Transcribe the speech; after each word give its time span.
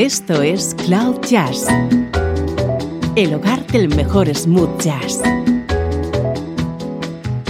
Esto 0.00 0.40
es 0.40 0.74
Cloud 0.86 1.20
Jazz, 1.28 1.66
el 3.16 3.34
hogar 3.34 3.66
del 3.66 3.94
mejor 3.94 4.34
smooth 4.34 4.80
jazz, 4.80 5.20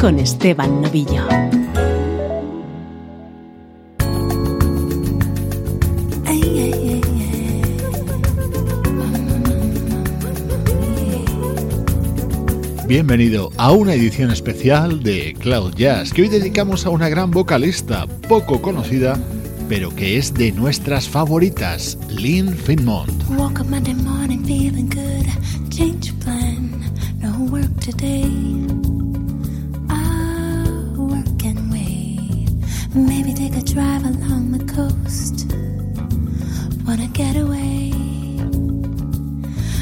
con 0.00 0.18
Esteban 0.18 0.82
Novillo. 0.82 1.28
Bienvenido 12.88 13.50
a 13.58 13.70
una 13.70 13.94
edición 13.94 14.32
especial 14.32 15.04
de 15.04 15.36
Cloud 15.38 15.74
Jazz 15.76 16.12
que 16.12 16.22
hoy 16.22 16.28
dedicamos 16.28 16.84
a 16.84 16.90
una 16.90 17.08
gran 17.08 17.30
vocalista 17.30 18.08
poco 18.28 18.60
conocida 18.60 19.20
pero 19.70 19.94
que 19.94 20.18
es 20.18 20.34
de 20.34 20.50
nuestras 20.50 21.08
favoritas, 21.08 21.96
Lynn 22.08 22.56
Finmont. 22.56 23.08
Woke 23.38 23.60
up 23.60 23.68
Monday 23.68 23.94
morning 23.94 24.44
feeling 24.44 24.88
good, 24.88 25.28
change 25.70 26.12
plan, 26.18 26.92
no 27.22 27.30
work 27.52 27.70
today. 27.78 28.24
I'll 29.88 30.96
work 30.96 31.44
and 31.44 31.70
wait, 31.70 32.50
maybe 32.96 33.32
take 33.32 33.56
a 33.56 33.62
drive 33.62 34.04
along 34.04 34.50
the 34.50 34.64
coast. 34.74 35.46
Wanna 36.84 37.06
get 37.12 37.36
away, 37.36 37.92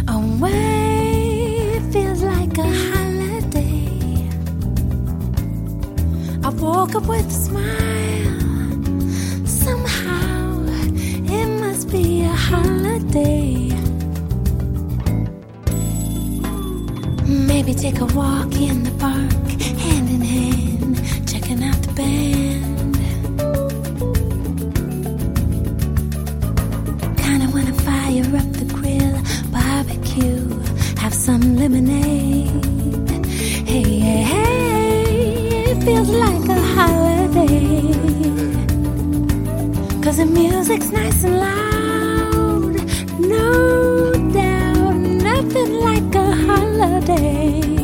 away 0.06 1.80
feels 1.90 2.22
like 2.22 2.58
a 2.58 2.68
holiday. 2.92 3.88
I 6.44 6.50
woke 6.50 6.94
up 6.94 7.06
with 7.06 7.26
a 7.26 7.30
smile. 7.30 8.47
Be 11.90 12.22
a 12.22 12.28
holiday. 12.28 13.68
Maybe 17.26 17.72
take 17.74 18.00
a 18.00 18.06
walk 18.06 18.52
in 18.56 18.82
the 18.84 18.90
park, 18.98 19.32
hand 19.84 20.08
in 20.10 20.20
hand, 20.20 21.28
checking 21.28 21.62
out 21.64 21.80
the 21.82 21.92
band. 21.92 22.94
Kinda 27.16 27.46
wanna 27.54 27.74
fire 27.86 28.36
up 28.40 28.48
the 28.60 28.66
grill, 28.74 29.18
barbecue, 29.50 30.48
have 30.98 31.14
some 31.14 31.56
lemonade. 31.56 32.50
Hey, 33.66 33.98
hey, 34.06 34.22
hey, 34.32 35.70
it 35.70 35.82
feels 35.84 36.10
like 36.10 36.48
a 36.48 36.60
holiday. 36.76 37.92
Cause 40.02 40.18
the 40.18 40.26
music's 40.26 40.90
nice 40.90 41.24
and 41.24 41.38
loud. 41.38 41.67
No 43.48 44.12
doubt, 44.30 44.96
nothing 45.24 45.72
like 45.72 46.14
a 46.14 46.30
holiday. 46.46 47.77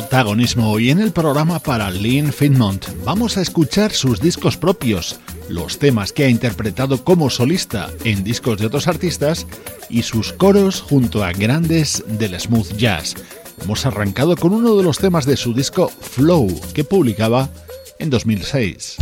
Protagonismo 0.00 0.72
hoy 0.72 0.88
en 0.88 0.98
el 0.98 1.12
programa 1.12 1.58
para 1.58 1.90
Lynn 1.90 2.32
Finmont. 2.32 2.86
Vamos 3.04 3.36
a 3.36 3.42
escuchar 3.42 3.92
sus 3.92 4.18
discos 4.18 4.56
propios, 4.56 5.20
los 5.50 5.78
temas 5.78 6.10
que 6.10 6.24
ha 6.24 6.28
interpretado 6.30 7.04
como 7.04 7.28
solista 7.28 7.90
en 8.04 8.24
discos 8.24 8.58
de 8.58 8.64
otros 8.64 8.88
artistas 8.88 9.46
y 9.90 10.02
sus 10.02 10.32
coros 10.32 10.80
junto 10.80 11.22
a 11.22 11.32
grandes 11.32 12.02
del 12.06 12.40
smooth 12.40 12.78
jazz. 12.78 13.14
Hemos 13.62 13.84
arrancado 13.84 14.36
con 14.36 14.54
uno 14.54 14.74
de 14.74 14.84
los 14.84 14.96
temas 14.96 15.26
de 15.26 15.36
su 15.36 15.52
disco 15.52 15.90
Flow, 16.00 16.48
que 16.72 16.82
publicaba 16.82 17.50
en 17.98 18.08
2006. 18.08 18.96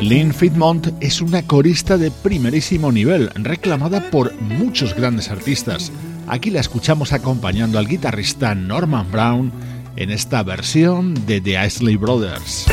Lynn 0.00 0.32
Fitmont 0.32 0.88
es 1.00 1.20
una 1.20 1.42
corista 1.42 1.96
de 1.96 2.10
primerísimo 2.10 2.92
nivel, 2.92 3.30
reclamada 3.34 4.10
por 4.10 4.34
muchos 4.40 4.94
grandes 4.94 5.30
artistas. 5.30 5.90
Aquí 6.28 6.50
la 6.50 6.60
escuchamos 6.60 7.12
acompañando 7.12 7.78
al 7.78 7.88
guitarrista 7.88 8.54
Norman 8.54 9.10
Brown 9.10 9.52
en 9.96 10.10
esta 10.10 10.42
versión 10.42 11.14
de 11.26 11.40
The 11.40 11.66
Isley 11.66 11.96
Brothers. 11.96 12.66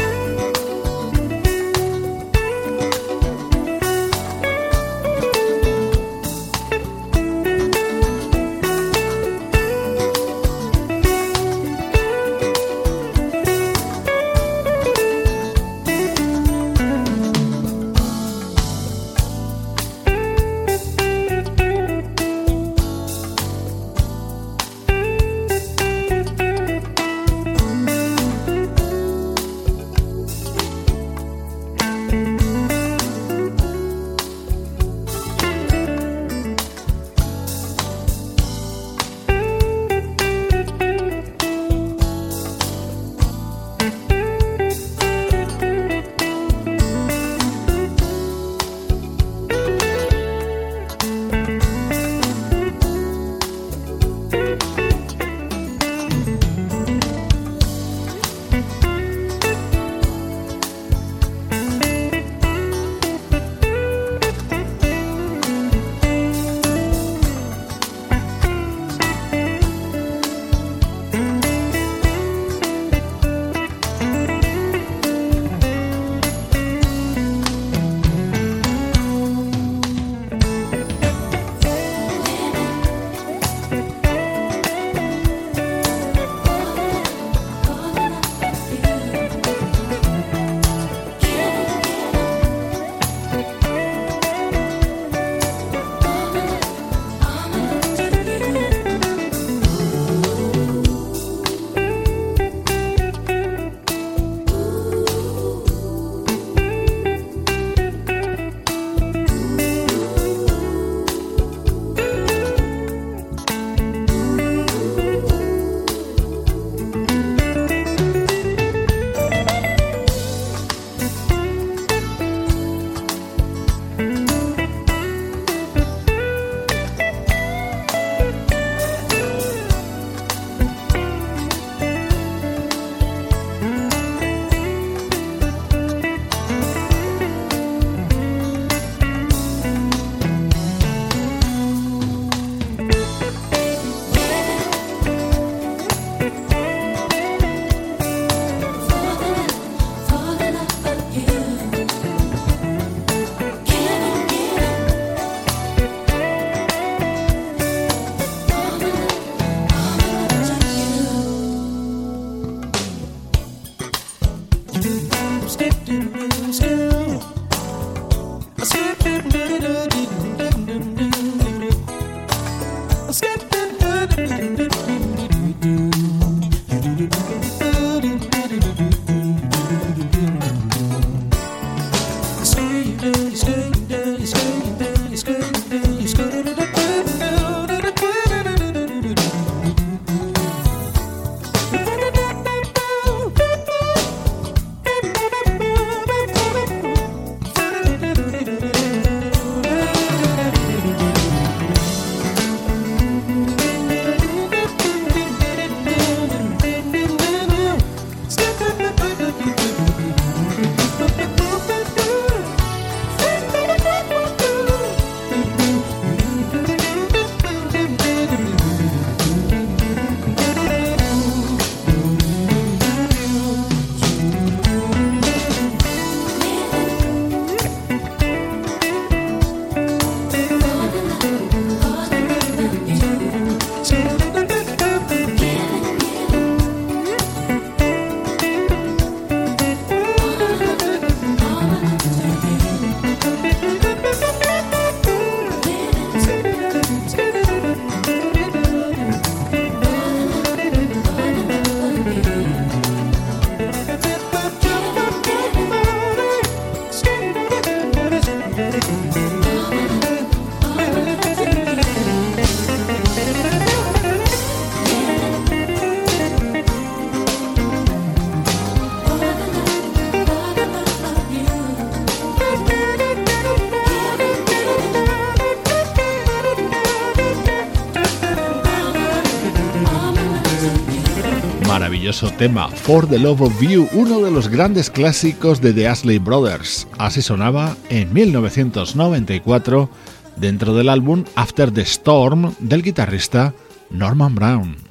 Tema 282.31 282.69
For 282.69 283.07
the 283.07 283.19
Love 283.19 283.41
of 283.41 283.61
You, 283.61 283.87
uno 283.93 284.21
de 284.21 284.31
los 284.31 284.47
grandes 284.47 284.89
clásicos 284.89 285.61
de 285.61 285.73
The 285.73 285.87
Ashley 285.87 286.19
Brothers. 286.19 286.87
Así 286.97 287.21
sonaba 287.21 287.75
en 287.89 288.13
1994 288.13 289.89
dentro 290.37 290.73
del 290.73 290.89
álbum 290.89 291.25
After 291.35 291.71
the 291.71 291.81
Storm 291.81 292.53
del 292.59 292.83
guitarrista 292.83 293.53
Norman 293.89 294.35
Brown. 294.35 294.82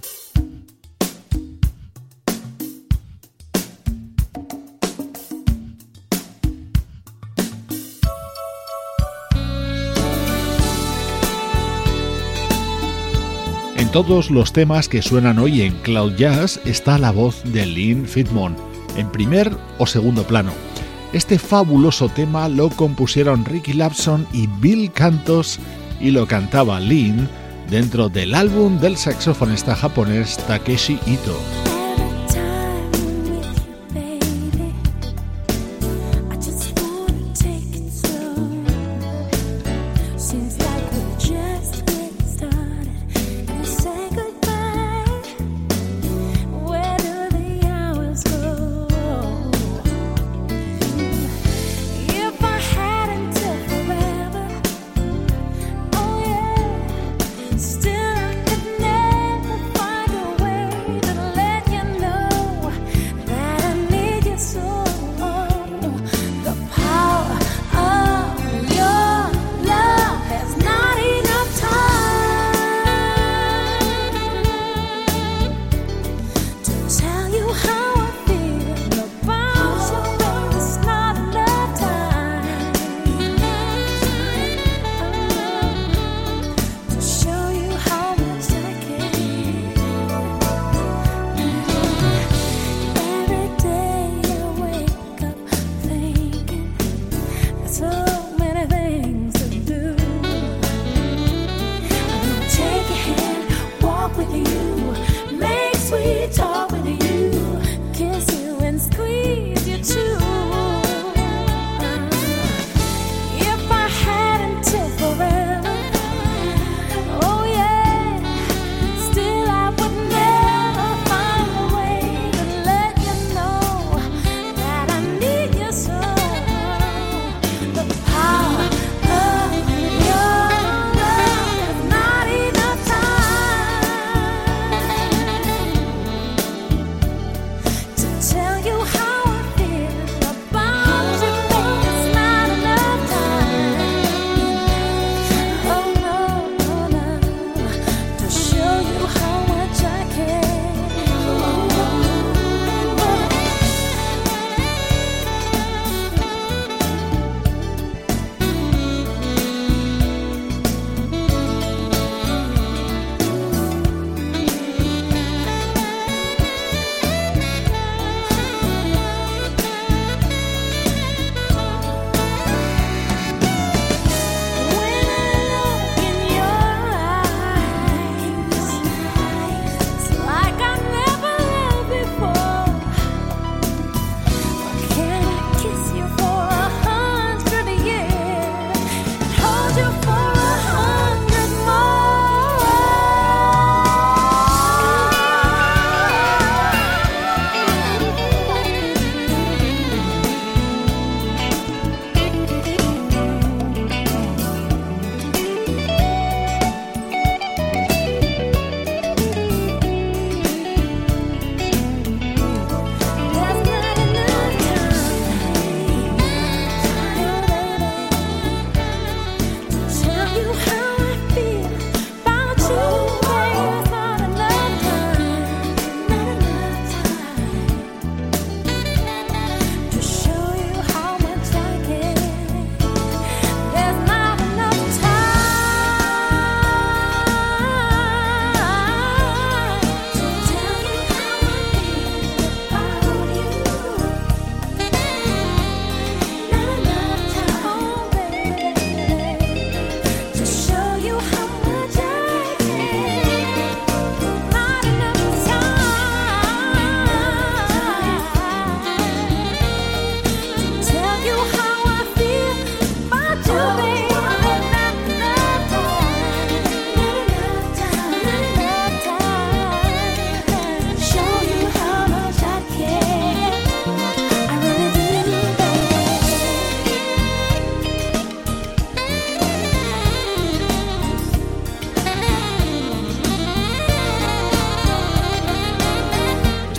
Todos 13.93 14.31
los 14.31 14.55
temas 14.55 14.89
que 14.89 15.03
suenan 15.03 15.39
hoy 15.39 15.61
en 15.61 15.75
Cloud 15.83 16.17
Jazz 16.17 16.59
está 16.65 16.99
la 16.99 17.11
voz 17.11 17.43
de 17.45 17.67
Lynn 17.67 18.07
Fitmon, 18.07 18.57
en 18.97 19.13
primer 19.13 19.55
o 19.77 19.87
segundo 19.87 20.23
plano. 20.23 20.53
Este 21.13 21.39
fabuloso 21.39 22.09
tema 22.09 22.49
lo 22.49 22.71
compusieron 22.71 23.45
Ricky 23.45 23.75
Lapson 23.75 24.27
y 24.33 24.47
Bill 24.61 24.91
Cantos 24.93 25.61
y 26.01 26.11
lo 26.11 26.27
cantaba 26.27 26.81
Lynn 26.81 27.29
dentro 27.69 28.09
del 28.09 28.35
álbum 28.35 28.81
del 28.81 28.97
saxofonista 28.97 29.77
japonés 29.77 30.39
Takeshi 30.47 30.99
Ito. 31.07 31.72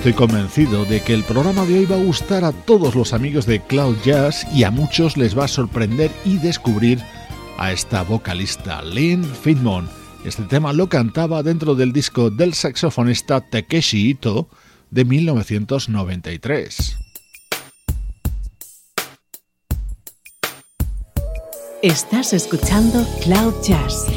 Estoy 0.05 0.27
convencido 0.27 0.83
de 0.83 0.99
que 0.99 1.13
el 1.13 1.23
programa 1.23 1.63
de 1.63 1.79
hoy 1.79 1.85
va 1.85 1.95
a 1.95 2.03
gustar 2.03 2.43
a 2.43 2.51
todos 2.51 2.93
los 2.93 3.13
amigos 3.13 3.45
de 3.45 3.61
Cloud 3.61 3.95
Jazz 4.03 4.45
y 4.53 4.65
a 4.65 4.69
muchos 4.69 5.15
les 5.15 5.37
va 5.37 5.45
a 5.45 5.47
sorprender 5.47 6.11
y 6.25 6.39
descubrir 6.39 6.99
a 7.57 7.71
esta 7.71 8.03
vocalista 8.03 8.81
Lynn 8.81 9.23
Fitmon. 9.23 9.89
Este 10.25 10.43
tema 10.43 10.73
lo 10.73 10.89
cantaba 10.89 11.41
dentro 11.41 11.73
del 11.73 11.93
disco 11.93 12.29
del 12.29 12.53
saxofonista 12.53 13.39
Takeshi 13.49 14.09
Ito 14.09 14.49
de 14.91 15.05
1993. 15.05 16.97
Estás 21.81 22.33
escuchando 22.33 23.07
Cloud 23.21 23.53
Jazz 23.63 24.07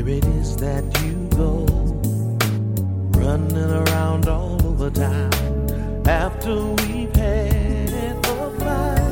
Where 0.00 0.16
it 0.16 0.24
is 0.24 0.56
that 0.56 0.82
you 1.02 1.28
go, 1.36 1.66
running 3.20 3.70
around 3.70 4.28
all 4.28 4.54
over 4.66 4.88
town 4.88 5.30
after 6.08 6.54
we've 6.56 7.14
had 7.14 7.92
a 7.92 8.14
fight. 8.58 9.02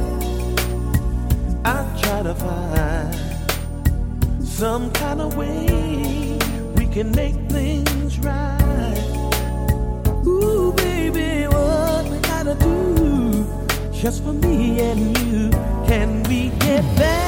I 1.66 1.84
try 2.00 2.22
to 2.22 2.34
find 2.34 3.14
some 4.42 4.90
kind 4.92 5.20
of 5.20 5.36
way 5.36 6.38
we 6.74 6.86
can 6.86 7.10
make 7.10 7.36
things 7.50 8.18
right. 8.20 9.04
Ooh, 10.26 10.72
baby, 10.72 11.48
what 11.48 12.08
we 12.08 12.18
gotta 12.20 12.54
do 12.54 13.44
just 13.92 14.24
for 14.24 14.32
me 14.32 14.80
and 14.80 15.18
you? 15.18 15.50
Can 15.86 16.22
we 16.22 16.48
get 16.60 16.82
back? 16.96 17.27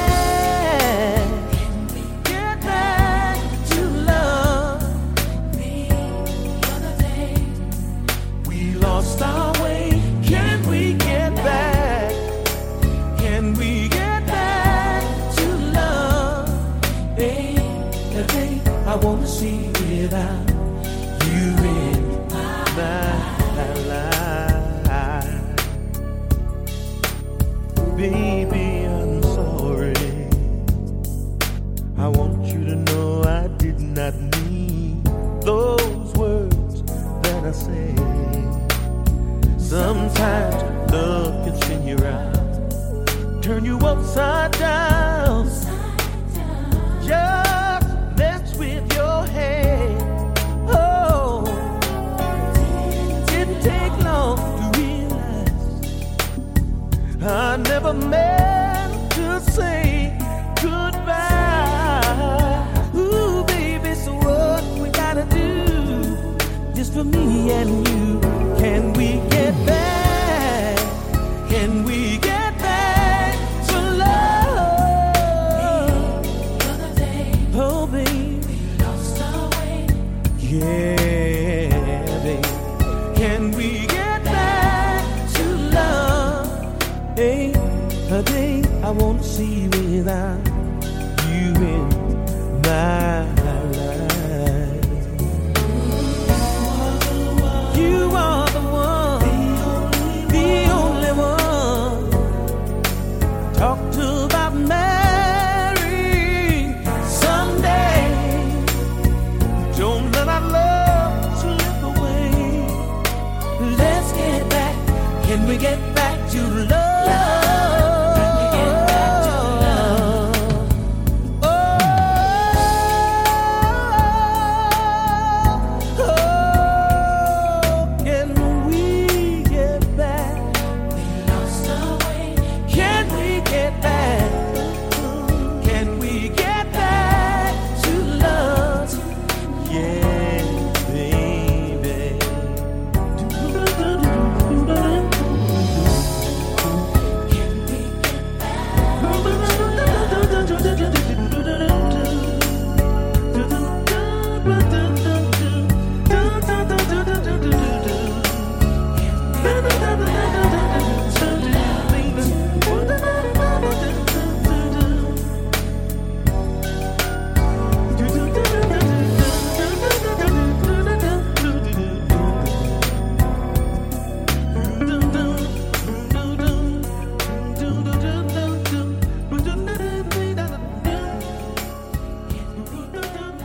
never 57.93 58.07
meant 58.07 59.11
to 59.11 59.39
say 59.51 60.15
goodbye. 60.61 62.01
Ooh, 62.95 63.43
baby, 63.45 63.93
so 63.95 64.13
what 64.13 64.63
we 64.79 64.89
gotta 64.89 65.25
do 65.25 66.27
just 66.73 66.93
for 66.93 67.03
me 67.03 67.51
and 67.51 67.87
you? 67.87 68.00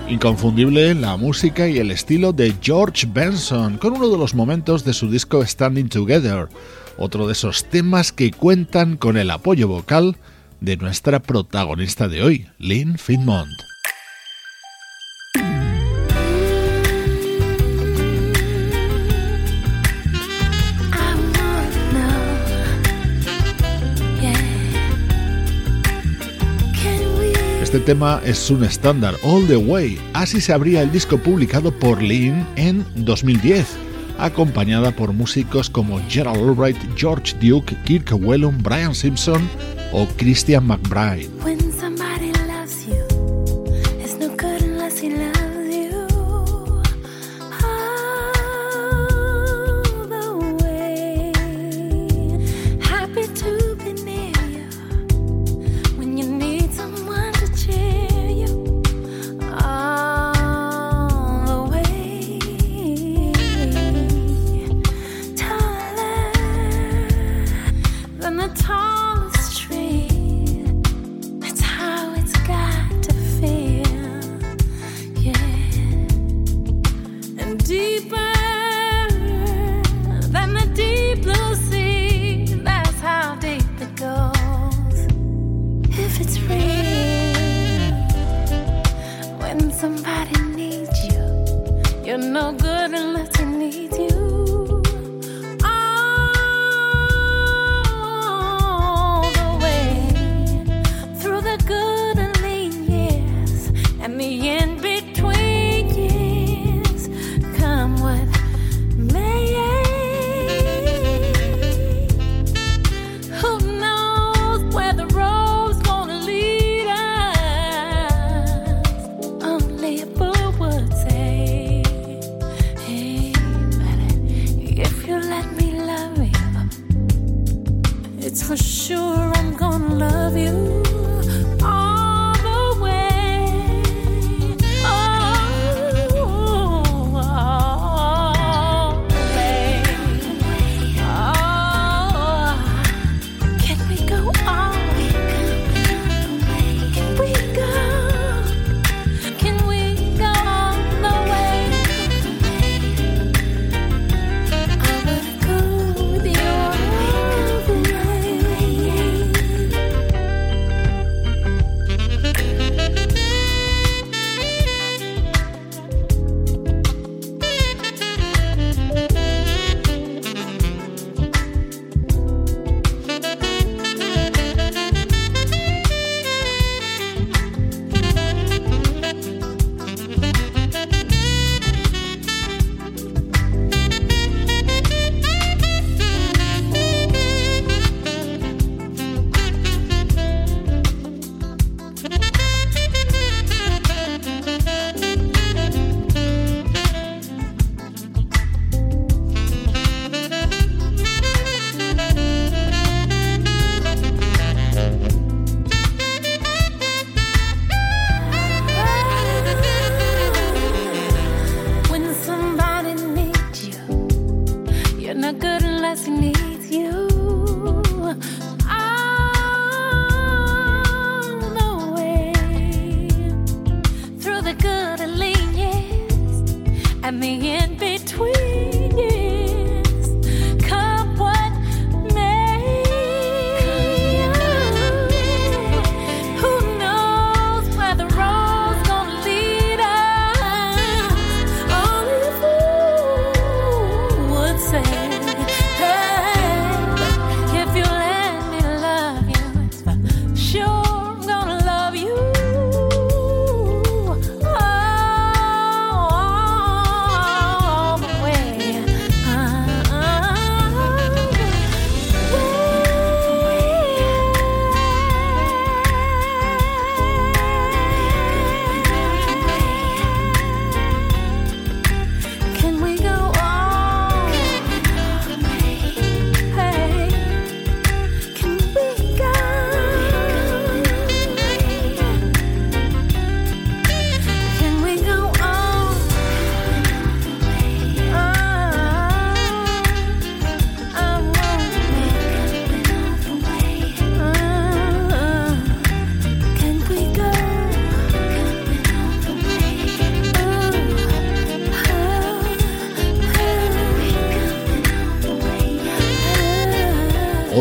Inconfundible 0.09 0.95
la 0.95 1.17
música 1.17 1.67
y 1.67 1.79
el 1.79 1.91
estilo 1.91 2.33
de 2.33 2.55
George 2.63 3.09
Benson, 3.13 3.77
con 3.77 3.95
uno 3.95 4.09
de 4.09 4.17
los 4.17 4.35
momentos 4.35 4.85
de 4.85 4.93
su 4.93 5.11
disco 5.11 5.45
Standing 5.45 5.89
Together, 5.89 6.49
otro 6.97 7.27
de 7.27 7.33
esos 7.33 7.65
temas 7.65 8.13
que 8.13 8.31
cuentan 8.31 8.97
con 8.97 9.17
el 9.17 9.33
apoyo 9.33 9.67
vocal 9.67 10.17
de 10.61 10.77
nuestra 10.77 11.19
protagonista 11.19 12.07
de 12.07 12.23
hoy, 12.23 12.47
Lynn 12.59 12.99
Finmont. 12.99 13.51
Este 27.77 27.93
tema 27.93 28.23
es 28.25 28.51
un 28.51 28.65
estándar, 28.65 29.17
All 29.23 29.47
the 29.47 29.57
Way. 29.59 30.01
Así 30.15 30.41
se 30.41 30.55
abría 30.55 30.81
el 30.81 30.91
disco 30.91 31.19
publicado 31.19 31.71
por 31.71 32.01
Lynn 32.01 32.47
en 32.57 32.87
2010, 32.95 33.67
acompañada 34.19 34.93
por 34.93 35.13
músicos 35.13 35.69
como 35.69 36.01
Gerald 36.09 36.39
Albright, 36.39 36.79
George 36.97 37.37
Duke, 37.39 37.77
Kirk 37.85 38.15
Whelan, 38.19 38.63
Brian 38.63 38.95
Simpson 38.95 39.47
o 39.93 40.07
Christian 40.17 40.67
McBride. 40.67 41.29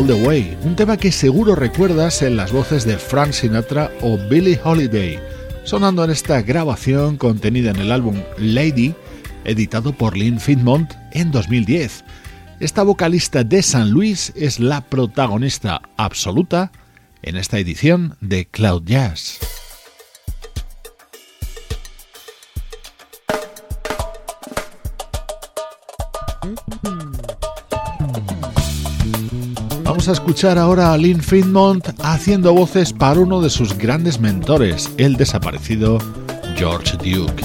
The 0.06 0.14
Way, 0.14 0.58
un 0.62 0.76
tema 0.76 0.96
que 0.96 1.10
seguro 1.10 1.56
recuerdas 1.56 2.22
en 2.22 2.36
las 2.36 2.52
voces 2.52 2.84
de 2.84 2.96
Frank 2.96 3.32
Sinatra 3.32 3.90
o 4.02 4.16
Billie 4.16 4.60
Holiday, 4.62 5.18
sonando 5.64 6.04
en 6.04 6.12
esta 6.12 6.42
grabación 6.42 7.16
contenida 7.16 7.70
en 7.70 7.76
el 7.76 7.90
álbum 7.90 8.22
Lady, 8.38 8.94
editado 9.44 9.92
por 9.92 10.16
Lynn 10.16 10.38
Fitmont 10.38 10.92
en 11.10 11.32
2010. 11.32 12.04
Esta 12.60 12.84
vocalista 12.84 13.42
de 13.42 13.62
San 13.62 13.90
Luis 13.90 14.32
es 14.36 14.60
la 14.60 14.80
protagonista 14.80 15.82
absoluta 15.96 16.70
en 17.22 17.36
esta 17.36 17.58
edición 17.58 18.16
de 18.20 18.46
Cloud 18.46 18.84
Jazz. 18.84 19.45
Vamos 30.06 30.20
a 30.20 30.22
escuchar 30.22 30.56
ahora 30.56 30.92
a 30.92 30.96
Lynn 30.96 31.20
Friedmont 31.20 31.84
haciendo 31.98 32.54
voces 32.54 32.92
para 32.92 33.18
uno 33.18 33.40
de 33.40 33.50
sus 33.50 33.76
grandes 33.76 34.20
mentores, 34.20 34.88
el 34.98 35.16
desaparecido 35.16 35.98
George 36.56 36.96
Duke. 36.98 37.42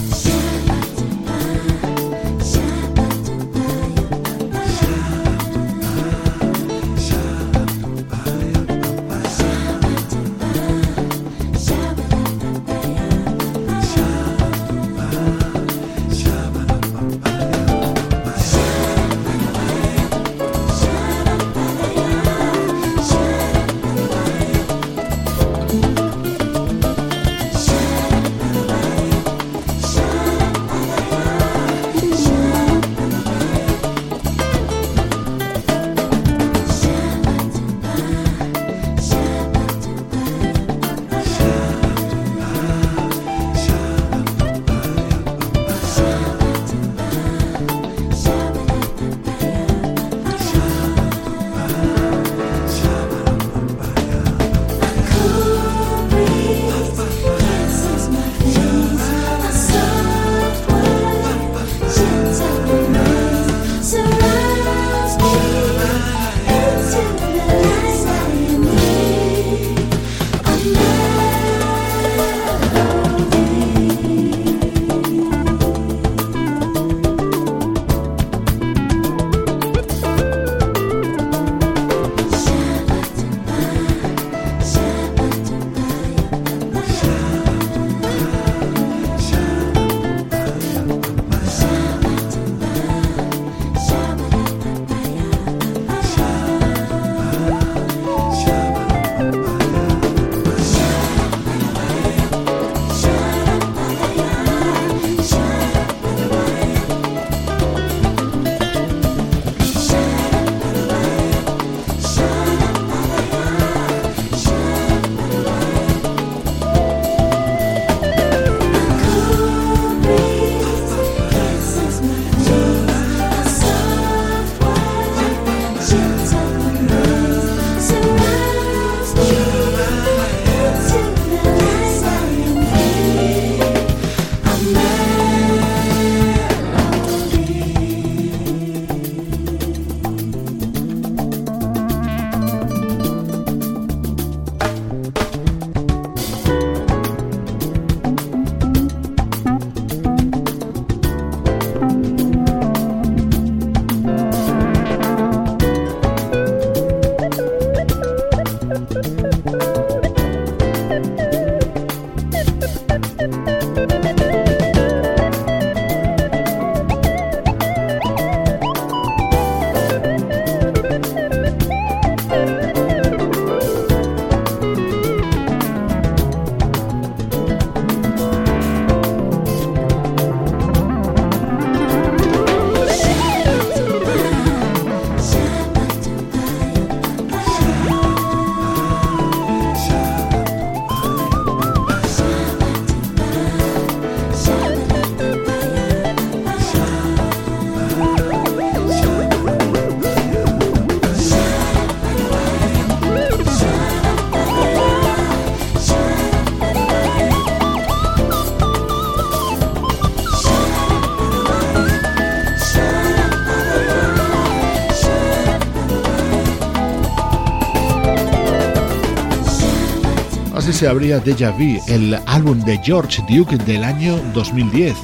Se 220.81 220.87
abría 220.87 221.19
Deja 221.19 221.51
Vu, 221.51 221.79
el 221.89 222.15
álbum 222.25 222.59
de 222.61 222.75
George 222.79 223.21
Duke 223.29 223.55
del 223.65 223.83
año 223.83 224.17
2010. 224.33 224.95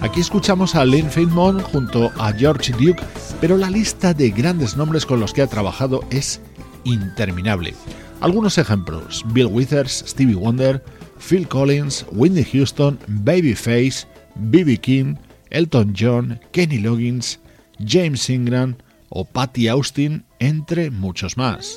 Aquí 0.00 0.20
escuchamos 0.20 0.74
a 0.74 0.82
Lynn 0.82 1.10
Feynman 1.10 1.60
junto 1.60 2.10
a 2.16 2.32
George 2.32 2.72
Duke, 2.72 3.02
pero 3.38 3.58
la 3.58 3.68
lista 3.68 4.14
de 4.14 4.30
grandes 4.30 4.78
nombres 4.78 5.04
con 5.04 5.20
los 5.20 5.34
que 5.34 5.42
ha 5.42 5.46
trabajado 5.46 6.00
es 6.08 6.40
interminable. 6.84 7.74
Algunos 8.20 8.56
ejemplos: 8.56 9.26
Bill 9.34 9.48
Withers, 9.48 10.04
Stevie 10.08 10.36
Wonder, 10.36 10.82
Phil 11.18 11.46
Collins, 11.46 12.06
Whitney 12.12 12.46
Houston, 12.52 12.98
Babyface, 13.06 14.06
B.B. 14.36 14.78
King, 14.78 15.16
Elton 15.50 15.92
John, 15.94 16.40
Kenny 16.50 16.78
Loggins, 16.78 17.40
James 17.78 18.30
Ingram 18.30 18.76
o 19.10 19.26
Patty 19.26 19.68
Austin, 19.68 20.24
entre 20.38 20.90
muchos 20.90 21.36
más. 21.36 21.76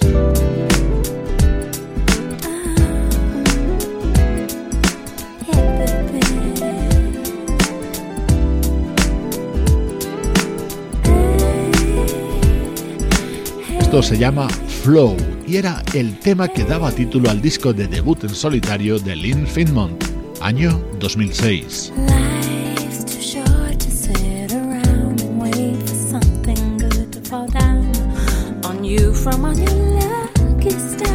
Esto 13.90 14.04
se 14.04 14.20
llama 14.20 14.48
Flow 14.84 15.18
y 15.48 15.58
era 15.58 15.84
el 15.96 16.20
tema 16.20 16.48
que 16.48 16.64
daba 16.64 16.92
título 16.92 17.32
al 17.32 17.42
disco 17.42 17.74
de 17.74 17.88
debut 17.88 18.24
en 18.24 18.36
solitario 18.36 19.00
de 19.00 19.16
Lynn 19.16 19.48
Finmont, 19.48 20.04
año 20.42 20.80
2006. 21.00 21.92
from 29.24 29.44
on 29.44 29.58
your 29.58 29.74
lucky 30.00 30.70
star. 30.70 31.10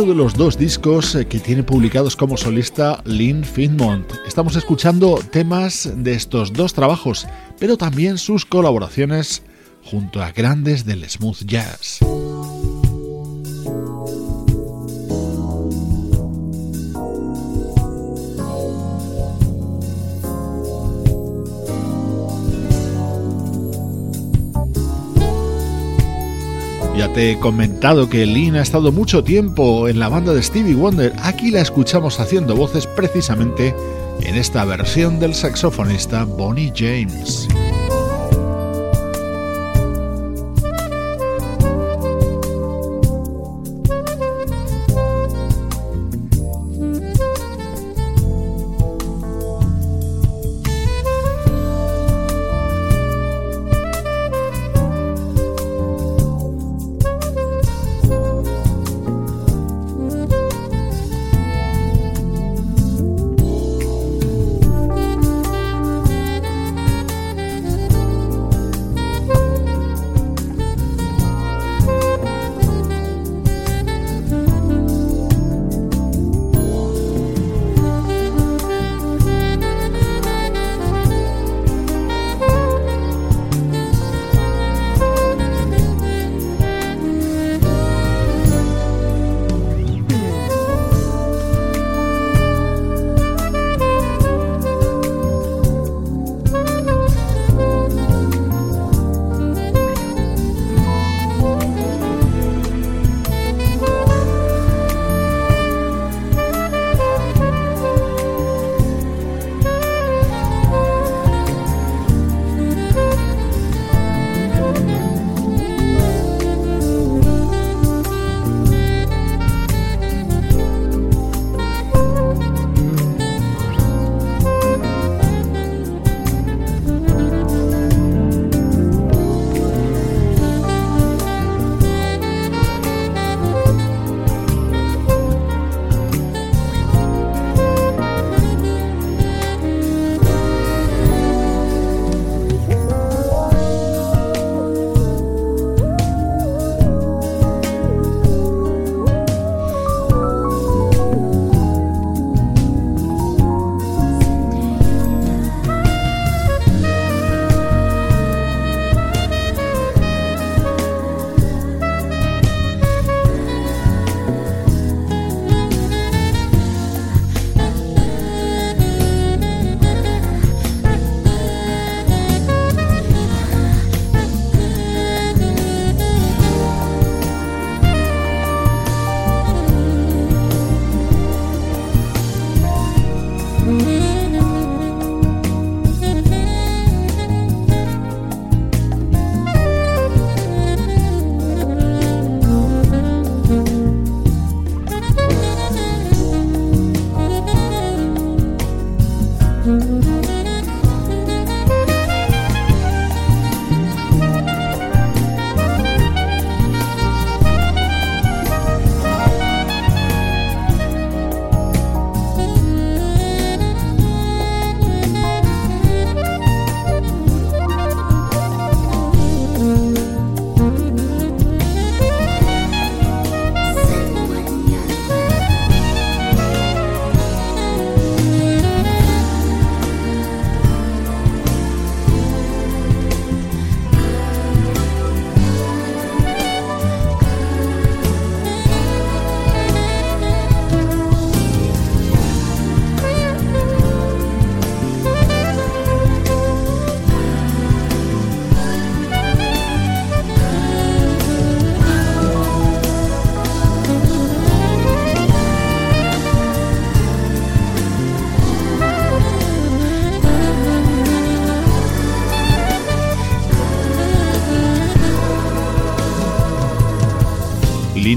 Primero 0.00 0.14
de 0.14 0.24
los 0.24 0.34
dos 0.34 0.56
discos 0.56 1.14
eh, 1.14 1.26
que 1.26 1.38
tiene 1.38 1.62
publicados 1.62 2.16
como 2.16 2.36
solista 2.36 3.02
Lynn 3.04 3.44
Finmont. 3.44 4.10
Estamos 4.26 4.56
escuchando 4.56 5.18
temas 5.30 5.90
de 5.94 6.14
estos 6.14 6.52
dos 6.52 6.72
trabajos, 6.72 7.26
pero 7.58 7.76
también 7.76 8.16
sus 8.16 8.46
colaboraciones 8.46 9.42
junto 9.84 10.22
a 10.22 10.32
grandes 10.32 10.86
del 10.86 11.08
smooth 11.08 11.44
jazz. 11.44 12.00
Ya 27.00 27.10
te 27.10 27.30
he 27.30 27.38
comentado 27.38 28.10
que 28.10 28.26
Lynn 28.26 28.56
ha 28.56 28.60
estado 28.60 28.92
mucho 28.92 29.24
tiempo 29.24 29.88
en 29.88 29.98
la 29.98 30.10
banda 30.10 30.34
de 30.34 30.42
Stevie 30.42 30.74
Wonder. 30.74 31.14
Aquí 31.22 31.50
la 31.50 31.62
escuchamos 31.62 32.20
haciendo 32.20 32.54
voces 32.54 32.86
precisamente 32.86 33.74
en 34.20 34.34
esta 34.34 34.66
versión 34.66 35.18
del 35.18 35.34
saxofonista 35.34 36.24
Bonnie 36.24 36.70
James. 36.76 37.48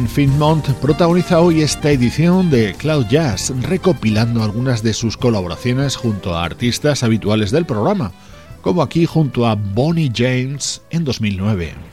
Finmont 0.07 0.69
protagoniza 0.81 1.41
hoy 1.41 1.61
esta 1.61 1.89
edición 1.89 2.49
de 2.51 2.73
Cloud 2.73 3.07
Jazz, 3.07 3.51
recopilando 3.61 4.43
algunas 4.43 4.83
de 4.83 4.93
sus 4.93 5.17
colaboraciones 5.17 5.95
junto 5.95 6.35
a 6.35 6.43
artistas 6.43 7.03
habituales 7.03 7.51
del 7.51 7.65
programa, 7.65 8.11
como 8.61 8.83
aquí 8.83 9.05
junto 9.05 9.47
a 9.47 9.55
Bonnie 9.55 10.11
James 10.13 10.81
en 10.91 11.03
2009. 11.03 11.92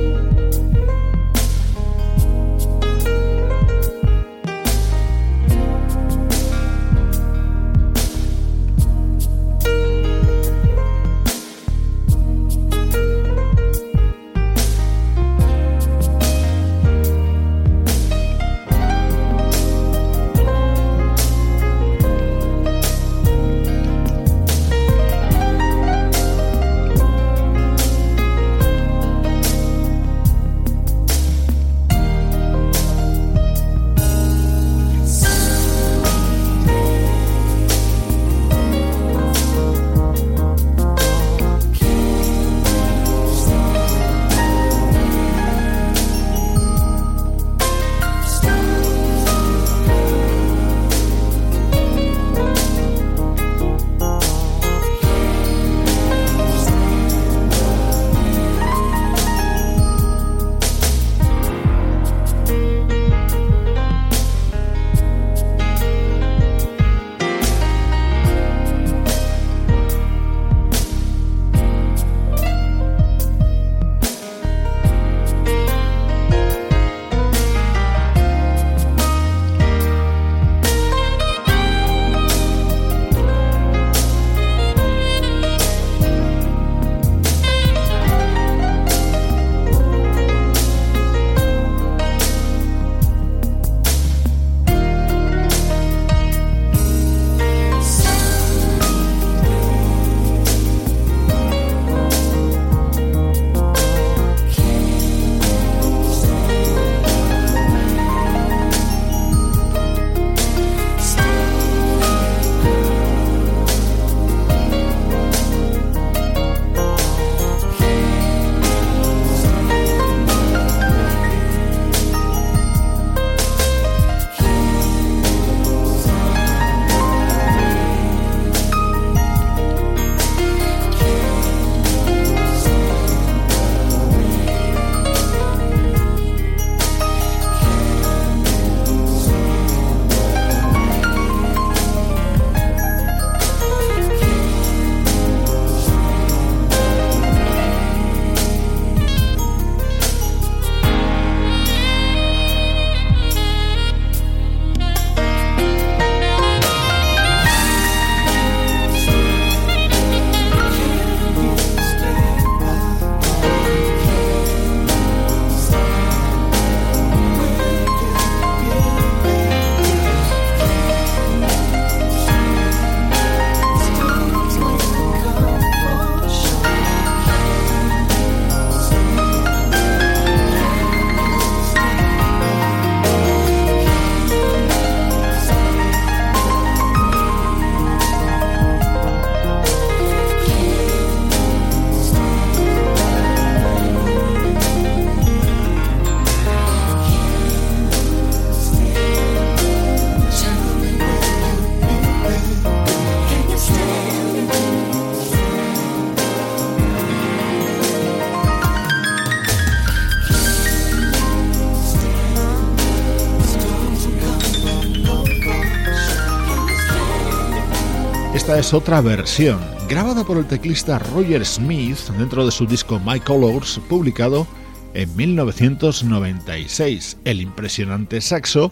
Otra 218.73 219.01
versión, 219.01 219.59
grabada 219.89 220.23
por 220.23 220.37
el 220.37 220.45
teclista 220.45 220.99
Roger 220.99 221.45
Smith 221.45 221.97
dentro 222.17 222.45
de 222.45 222.51
su 222.51 222.65
disco 222.65 223.01
My 223.05 223.19
Colors, 223.19 223.79
publicado 223.89 224.47
en 224.93 225.13
1996. 225.15 227.17
El 227.25 227.41
impresionante 227.41 228.21
saxo 228.21 228.71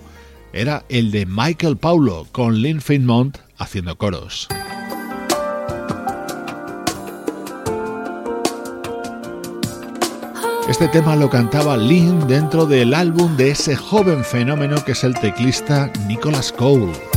era 0.54 0.86
el 0.90 1.12
de 1.12 1.26
Michael 1.26 1.78
Paulo, 1.78 2.28
con 2.32 2.62
Lynn 2.62 2.82
Finmont 2.82 3.38
haciendo 3.58 3.98
coros. 3.98 4.48
Este 10.70 10.88
tema 10.90 11.16
lo 11.16 11.30
cantaba 11.30 11.76
Lynn 11.76 12.28
dentro 12.28 12.66
del 12.66 12.94
álbum 12.94 13.36
de 13.36 13.52
ese 13.52 13.76
joven 13.76 14.24
fenómeno 14.24 14.84
que 14.86 14.94
es 14.94 15.04
el 15.04 15.16
teclista 15.16 15.92
Nicholas 16.08 16.52
Cole. 16.52 17.09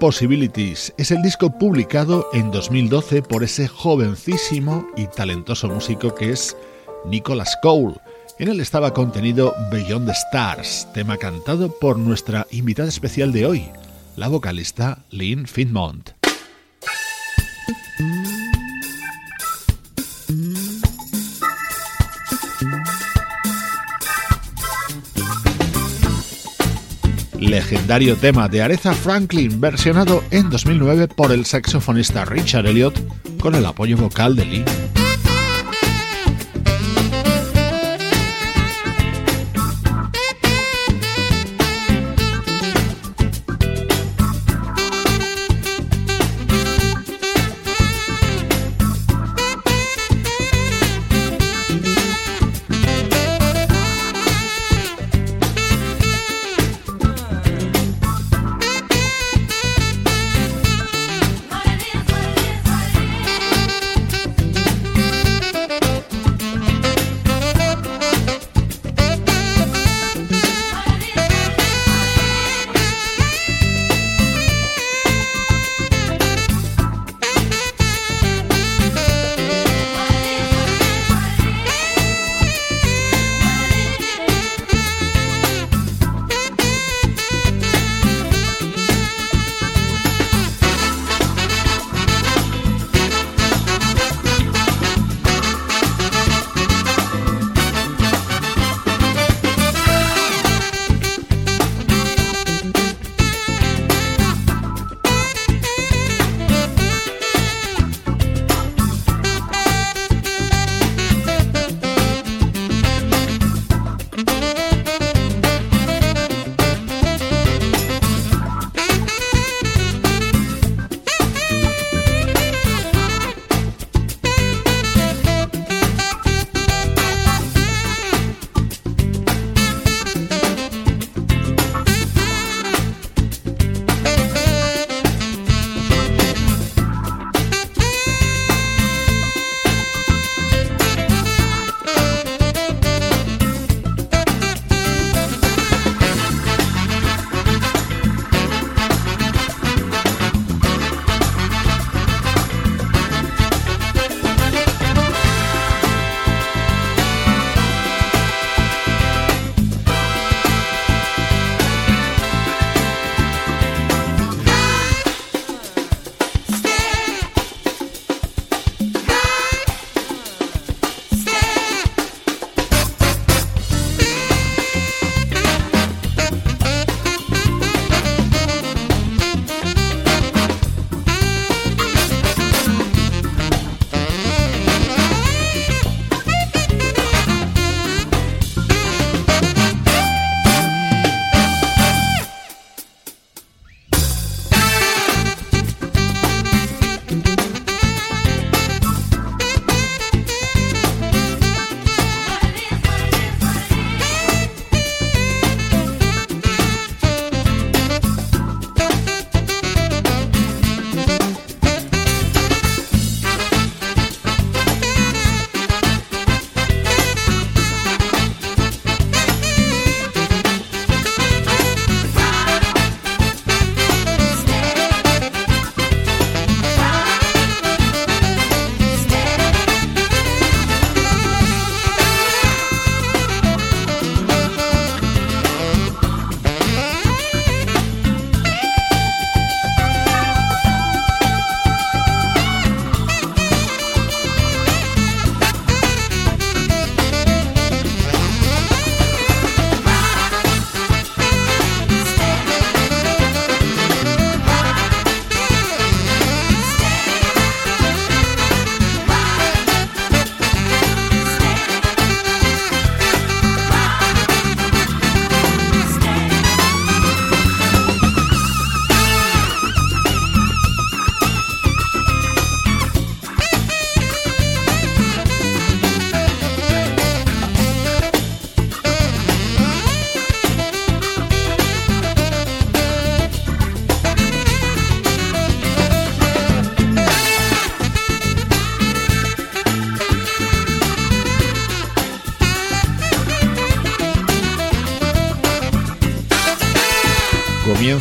Possibilities 0.00 0.94
es 0.96 1.10
el 1.10 1.20
disco 1.20 1.50
publicado 1.50 2.26
en 2.32 2.50
2012 2.50 3.20
por 3.20 3.44
ese 3.44 3.68
jovencísimo 3.68 4.86
y 4.96 5.06
talentoso 5.08 5.68
músico 5.68 6.14
que 6.14 6.30
es 6.30 6.56
Nicholas 7.04 7.54
Cole. 7.60 7.96
En 8.38 8.48
él 8.48 8.60
estaba 8.60 8.94
contenido 8.94 9.54
Beyond 9.70 10.06
the 10.06 10.12
Stars, 10.12 10.88
tema 10.94 11.18
cantado 11.18 11.70
por 11.78 11.98
nuestra 11.98 12.46
invitada 12.50 12.88
especial 12.88 13.30
de 13.30 13.44
hoy, 13.44 13.68
la 14.16 14.28
vocalista 14.28 15.04
Lynn 15.10 15.46
Finmont. 15.46 16.17
Legendario 27.48 28.14
tema 28.16 28.48
de 28.48 28.62
Aretha 28.62 28.92
Franklin 28.92 29.60
versionado 29.60 30.22
en 30.30 30.50
2009 30.50 31.08
por 31.08 31.32
el 31.32 31.46
saxofonista 31.46 32.24
Richard 32.24 32.66
Elliot 32.66 32.94
con 33.40 33.54
el 33.54 33.64
apoyo 33.64 33.96
vocal 33.96 34.36
de 34.36 34.44
Lee. 34.44 34.97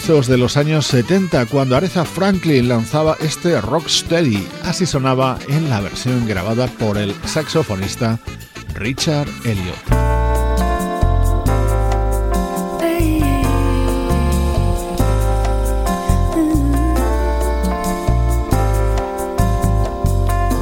De 0.08 0.38
los 0.38 0.56
años 0.56 0.88
70 0.88 1.48
cuando 1.48 1.76
Aretha 1.76 2.06
Franklin 2.06 2.70
lanzaba 2.70 3.18
este 3.20 3.60
Rocksteady. 3.60 4.48
Así 4.64 4.86
sonaba 4.86 5.38
en 5.50 5.70
la 5.70 5.82
versión 5.82 6.26
grabada 6.26 6.68
por 6.68 6.98
el 6.98 7.14
saxofonista 7.26 8.18
Richard 8.76 9.28
Elliot. 9.44 9.76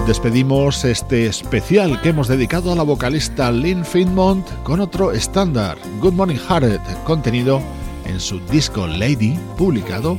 despedimos 0.08 0.86
este 0.86 1.26
especial 1.28 2.00
que 2.02 2.10
hemos 2.10 2.28
dedicado 2.28 2.72
a 2.72 2.76
la 2.76 2.84
vocalista 2.84 3.52
Lynn 3.52 3.84
Finmont 3.84 4.48
con 4.64 4.80
otro 4.80 5.12
estándar, 5.12 5.78
Good 6.00 6.14
Morning 6.14 6.38
Heart, 6.38 7.04
contenido 7.04 7.62
en 8.06 8.20
su 8.20 8.40
disco 8.40 8.88
Lady, 8.88 9.38
publicado 9.58 10.18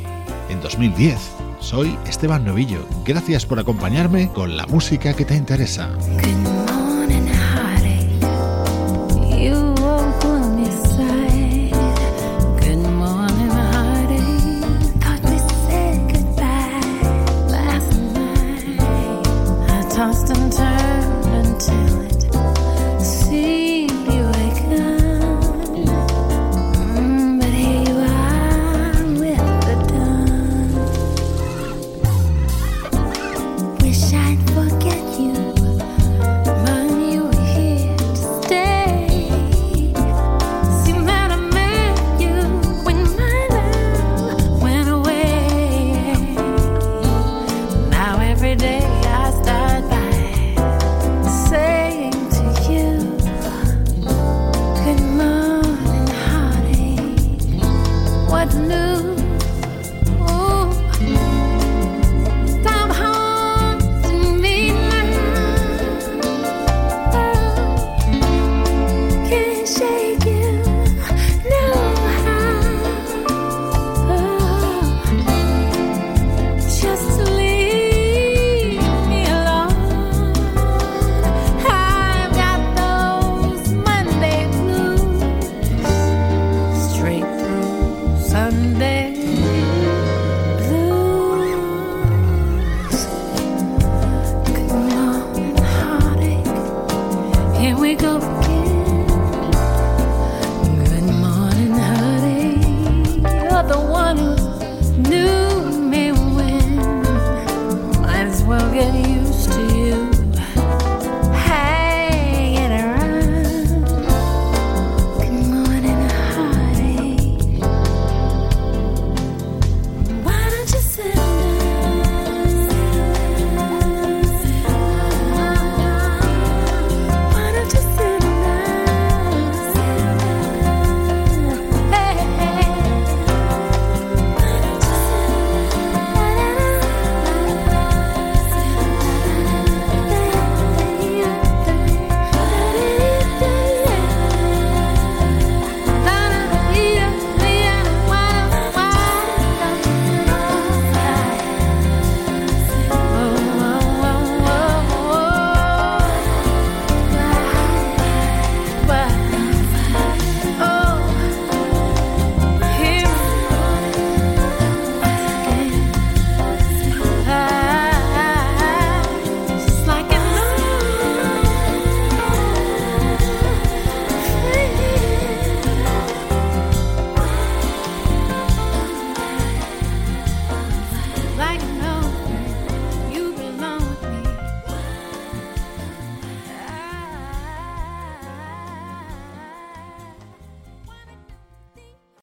en 0.48 0.60
2010. 0.60 1.18
Soy 1.60 1.98
Esteban 2.06 2.44
Novillo. 2.44 2.86
Gracias 3.04 3.46
por 3.46 3.58
acompañarme 3.58 4.30
con 4.32 4.56
la 4.56 4.66
música 4.66 5.14
que 5.14 5.24
te 5.24 5.34
interesa. 5.34 5.90